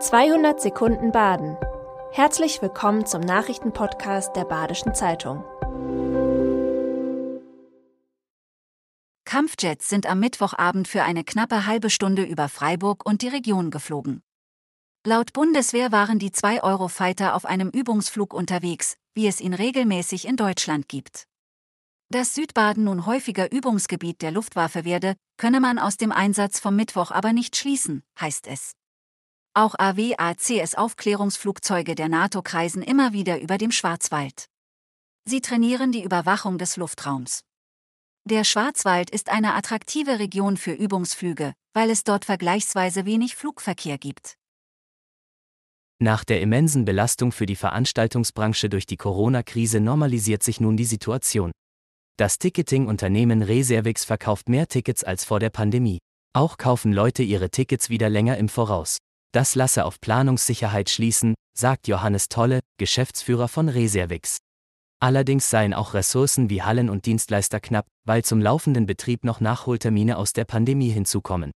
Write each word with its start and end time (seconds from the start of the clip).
200 0.00 0.60
Sekunden 0.60 1.10
Baden. 1.10 1.56
Herzlich 2.12 2.62
willkommen 2.62 3.04
zum 3.04 3.20
Nachrichtenpodcast 3.20 4.36
der 4.36 4.44
Badischen 4.44 4.94
Zeitung. 4.94 5.42
Kampfjets 9.24 9.88
sind 9.88 10.06
am 10.06 10.20
Mittwochabend 10.20 10.86
für 10.86 11.02
eine 11.02 11.24
knappe 11.24 11.66
halbe 11.66 11.90
Stunde 11.90 12.22
über 12.22 12.48
Freiburg 12.48 13.04
und 13.04 13.22
die 13.22 13.28
Region 13.28 13.72
geflogen. 13.72 14.22
Laut 15.04 15.32
Bundeswehr 15.32 15.90
waren 15.90 16.20
die 16.20 16.30
zwei 16.30 16.62
Eurofighter 16.62 17.34
auf 17.34 17.44
einem 17.44 17.68
Übungsflug 17.68 18.32
unterwegs, 18.32 18.96
wie 19.14 19.26
es 19.26 19.40
ihn 19.40 19.52
regelmäßig 19.52 20.28
in 20.28 20.36
Deutschland 20.36 20.88
gibt. 20.88 21.24
Dass 22.08 22.36
Südbaden 22.36 22.84
nun 22.84 23.04
häufiger 23.04 23.50
Übungsgebiet 23.50 24.22
der 24.22 24.30
Luftwaffe 24.30 24.84
werde, 24.84 25.16
könne 25.38 25.58
man 25.58 25.80
aus 25.80 25.96
dem 25.96 26.12
Einsatz 26.12 26.60
vom 26.60 26.76
Mittwoch 26.76 27.10
aber 27.10 27.32
nicht 27.32 27.56
schließen, 27.56 28.04
heißt 28.20 28.46
es. 28.46 28.77
Auch 29.58 29.74
AWACS-Aufklärungsflugzeuge 29.76 31.94
der 31.96 32.08
NATO 32.08 32.42
kreisen 32.42 32.80
immer 32.80 33.12
wieder 33.12 33.40
über 33.40 33.58
dem 33.58 33.72
Schwarzwald. 33.72 34.46
Sie 35.24 35.40
trainieren 35.40 35.90
die 35.90 36.04
Überwachung 36.04 36.58
des 36.58 36.76
Luftraums. 36.76 37.40
Der 38.22 38.44
Schwarzwald 38.44 39.10
ist 39.10 39.28
eine 39.28 39.54
attraktive 39.54 40.20
Region 40.20 40.56
für 40.56 40.70
Übungsflüge, 40.70 41.54
weil 41.74 41.90
es 41.90 42.04
dort 42.04 42.24
vergleichsweise 42.24 43.04
wenig 43.04 43.34
Flugverkehr 43.34 43.98
gibt. 43.98 44.36
Nach 45.98 46.22
der 46.22 46.40
immensen 46.40 46.84
Belastung 46.84 47.32
für 47.32 47.46
die 47.46 47.56
Veranstaltungsbranche 47.56 48.68
durch 48.68 48.86
die 48.86 48.96
Corona-Krise 48.96 49.80
normalisiert 49.80 50.44
sich 50.44 50.60
nun 50.60 50.76
die 50.76 50.84
Situation. 50.84 51.50
Das 52.16 52.38
Ticketing-Unternehmen 52.38 53.42
Reservix 53.42 54.04
verkauft 54.04 54.48
mehr 54.48 54.68
Tickets 54.68 55.02
als 55.02 55.24
vor 55.24 55.40
der 55.40 55.50
Pandemie. 55.50 55.98
Auch 56.32 56.58
kaufen 56.58 56.92
Leute 56.92 57.24
ihre 57.24 57.50
Tickets 57.50 57.90
wieder 57.90 58.08
länger 58.08 58.36
im 58.36 58.48
Voraus. 58.48 58.98
Das 59.32 59.54
lasse 59.54 59.84
auf 59.84 60.00
Planungssicherheit 60.00 60.88
schließen, 60.90 61.34
sagt 61.56 61.88
Johannes 61.88 62.28
Tolle, 62.28 62.60
Geschäftsführer 62.78 63.48
von 63.48 63.68
Reservix. 63.68 64.38
Allerdings 65.00 65.48
seien 65.48 65.74
auch 65.74 65.94
Ressourcen 65.94 66.50
wie 66.50 66.62
Hallen 66.62 66.90
und 66.90 67.06
Dienstleister 67.06 67.60
knapp, 67.60 67.86
weil 68.04 68.24
zum 68.24 68.40
laufenden 68.40 68.86
Betrieb 68.86 69.24
noch 69.24 69.40
Nachholtermine 69.40 70.16
aus 70.16 70.32
der 70.32 70.44
Pandemie 70.44 70.90
hinzukommen. 70.90 71.52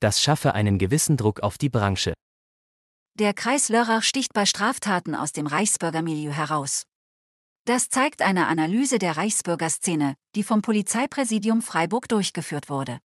Das 0.00 0.20
schaffe 0.20 0.54
einen 0.54 0.78
gewissen 0.78 1.16
Druck 1.16 1.40
auf 1.40 1.58
die 1.58 1.68
Branche. 1.68 2.14
Der 3.18 3.34
Kreis 3.34 3.68
Lörrach 3.68 4.02
sticht 4.02 4.32
bei 4.32 4.46
Straftaten 4.46 5.14
aus 5.14 5.32
dem 5.32 5.46
Reichsbürgermilieu 5.46 6.32
heraus. 6.32 6.84
Das 7.66 7.88
zeigt 7.88 8.22
eine 8.22 8.48
Analyse 8.48 8.98
der 8.98 9.16
Reichsbürgerszene, 9.16 10.16
die 10.34 10.42
vom 10.42 10.62
Polizeipräsidium 10.62 11.62
Freiburg 11.62 12.08
durchgeführt 12.08 12.68
wurde. 12.68 12.98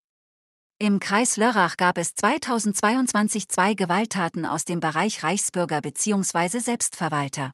Im 0.80 1.00
Kreis 1.00 1.36
Lörrach 1.36 1.76
gab 1.76 1.98
es 1.98 2.14
2022 2.14 3.48
zwei 3.48 3.74
Gewalttaten 3.74 4.46
aus 4.46 4.64
dem 4.64 4.78
Bereich 4.78 5.24
Reichsbürger 5.24 5.80
bzw. 5.80 6.60
Selbstverwalter. 6.60 7.50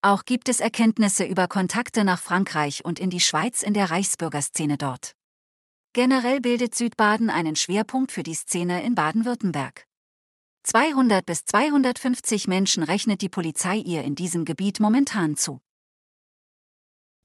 Auch 0.00 0.24
gibt 0.24 0.48
es 0.48 0.60
Erkenntnisse 0.60 1.24
über 1.24 1.48
Kontakte 1.48 2.04
nach 2.04 2.20
Frankreich 2.20 2.84
und 2.84 3.00
in 3.00 3.10
die 3.10 3.18
Schweiz 3.18 3.64
in 3.64 3.74
der 3.74 3.90
Reichsbürgerszene 3.90 4.78
dort. 4.78 5.16
Generell 5.92 6.40
bildet 6.40 6.76
Südbaden 6.76 7.30
einen 7.30 7.56
Schwerpunkt 7.56 8.12
für 8.12 8.22
die 8.22 8.34
Szene 8.34 8.84
in 8.84 8.94
Baden-Württemberg. 8.94 9.84
200 10.62 11.26
bis 11.26 11.46
250 11.46 12.46
Menschen 12.46 12.84
rechnet 12.84 13.22
die 13.22 13.28
Polizei 13.28 13.78
ihr 13.78 14.04
in 14.04 14.14
diesem 14.14 14.44
Gebiet 14.44 14.78
momentan 14.78 15.36
zu. 15.36 15.58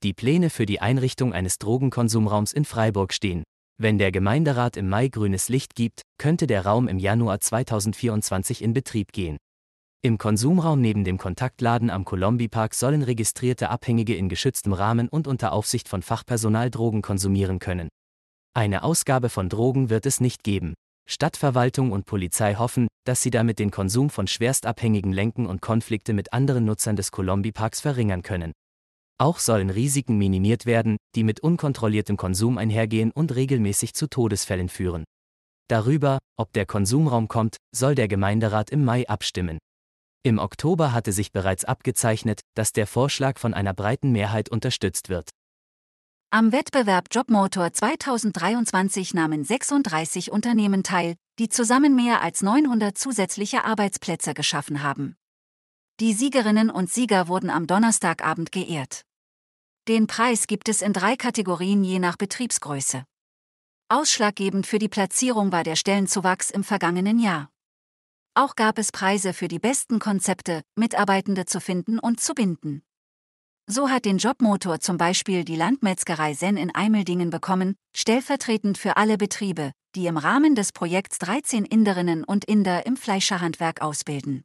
Die 0.02 0.14
Pläne 0.14 0.50
für 0.50 0.66
die 0.66 0.80
Einrichtung 0.80 1.32
eines 1.32 1.58
Drogenkonsumraums 1.58 2.52
in 2.52 2.64
Freiburg 2.64 3.12
stehen. 3.12 3.44
Wenn 3.78 3.98
der 3.98 4.12
Gemeinderat 4.12 4.76
im 4.76 4.88
Mai 4.88 5.08
grünes 5.08 5.48
Licht 5.48 5.74
gibt, 5.74 6.02
könnte 6.18 6.46
der 6.46 6.64
Raum 6.64 6.88
im 6.88 6.98
Januar 6.98 7.40
2024 7.40 8.62
in 8.62 8.72
Betrieb 8.72 9.12
gehen. 9.12 9.38
Im 10.02 10.18
Konsumraum 10.18 10.80
neben 10.80 11.04
dem 11.04 11.16
Kontaktladen 11.16 11.88
am 11.88 12.04
Colombi 12.04 12.48
Park 12.48 12.74
sollen 12.74 13.02
registrierte 13.02 13.70
Abhängige 13.70 14.14
in 14.16 14.28
geschütztem 14.28 14.72
Rahmen 14.72 15.08
und 15.08 15.26
unter 15.26 15.52
Aufsicht 15.52 15.88
von 15.88 16.02
Fachpersonal 16.02 16.70
Drogen 16.70 17.02
konsumieren 17.02 17.58
können. 17.60 17.88
Eine 18.54 18.82
Ausgabe 18.82 19.28
von 19.28 19.48
Drogen 19.48 19.90
wird 19.90 20.04
es 20.06 20.20
nicht 20.20 20.42
geben. 20.42 20.74
Stadtverwaltung 21.08 21.90
und 21.92 22.06
Polizei 22.06 22.54
hoffen, 22.54 22.88
dass 23.04 23.22
sie 23.22 23.30
damit 23.30 23.58
den 23.58 23.70
Konsum 23.70 24.10
von 24.10 24.26
Schwerstabhängigen 24.26 25.12
lenken 25.12 25.46
und 25.46 25.62
Konflikte 25.62 26.12
mit 26.12 26.32
anderen 26.32 26.64
Nutzern 26.64 26.96
des 26.96 27.10
Colombi 27.10 27.52
Parks 27.52 27.80
verringern 27.80 28.22
können. 28.22 28.52
Auch 29.22 29.38
sollen 29.38 29.70
Risiken 29.70 30.18
minimiert 30.18 30.66
werden, 30.66 30.96
die 31.14 31.22
mit 31.22 31.38
unkontrolliertem 31.38 32.16
Konsum 32.16 32.58
einhergehen 32.58 33.12
und 33.12 33.32
regelmäßig 33.32 33.94
zu 33.94 34.08
Todesfällen 34.08 34.68
führen. 34.68 35.04
Darüber, 35.70 36.18
ob 36.36 36.52
der 36.54 36.66
Konsumraum 36.66 37.28
kommt, 37.28 37.58
soll 37.72 37.94
der 37.94 38.08
Gemeinderat 38.08 38.70
im 38.70 38.84
Mai 38.84 39.08
abstimmen. 39.08 39.58
Im 40.24 40.40
Oktober 40.40 40.92
hatte 40.92 41.12
sich 41.12 41.30
bereits 41.30 41.64
abgezeichnet, 41.64 42.40
dass 42.56 42.72
der 42.72 42.88
Vorschlag 42.88 43.38
von 43.38 43.54
einer 43.54 43.72
breiten 43.74 44.10
Mehrheit 44.10 44.48
unterstützt 44.48 45.08
wird. 45.08 45.30
Am 46.32 46.50
Wettbewerb 46.50 47.06
Jobmotor 47.12 47.72
2023 47.72 49.14
nahmen 49.14 49.44
36 49.44 50.32
Unternehmen 50.32 50.82
teil, 50.82 51.14
die 51.38 51.48
zusammen 51.48 51.94
mehr 51.94 52.22
als 52.22 52.42
900 52.42 52.98
zusätzliche 52.98 53.64
Arbeitsplätze 53.64 54.34
geschaffen 54.34 54.82
haben. 54.82 55.14
Die 56.00 56.12
Siegerinnen 56.12 56.70
und 56.70 56.90
Sieger 56.90 57.28
wurden 57.28 57.50
am 57.50 57.68
Donnerstagabend 57.68 58.50
geehrt. 58.50 59.04
Den 59.88 60.06
Preis 60.06 60.46
gibt 60.46 60.68
es 60.68 60.80
in 60.80 60.92
drei 60.92 61.16
Kategorien 61.16 61.82
je 61.82 61.98
nach 61.98 62.16
Betriebsgröße. 62.16 63.04
Ausschlaggebend 63.88 64.64
für 64.64 64.78
die 64.78 64.88
Platzierung 64.88 65.50
war 65.50 65.64
der 65.64 65.74
Stellenzuwachs 65.74 66.50
im 66.50 66.62
vergangenen 66.62 67.18
Jahr. 67.18 67.50
Auch 68.34 68.54
gab 68.54 68.78
es 68.78 68.92
Preise 68.92 69.32
für 69.32 69.48
die 69.48 69.58
besten 69.58 69.98
Konzepte, 69.98 70.62
Mitarbeitende 70.76 71.46
zu 71.46 71.60
finden 71.60 71.98
und 71.98 72.20
zu 72.20 72.32
binden. 72.32 72.84
So 73.66 73.90
hat 73.90 74.04
den 74.04 74.18
Jobmotor 74.18 74.78
zum 74.78 74.98
Beispiel 74.98 75.44
die 75.44 75.56
Landmetzgerei 75.56 76.34
Sen 76.34 76.56
in 76.56 76.72
Eimeldingen 76.72 77.30
bekommen, 77.30 77.74
stellvertretend 77.92 78.78
für 78.78 78.96
alle 78.96 79.18
Betriebe, 79.18 79.72
die 79.96 80.06
im 80.06 80.16
Rahmen 80.16 80.54
des 80.54 80.70
Projekts 80.70 81.18
13 81.18 81.64
Inderinnen 81.64 82.22
und 82.22 82.44
Inder 82.44 82.86
im 82.86 82.96
Fleischerhandwerk 82.96 83.82
ausbilden. 83.82 84.44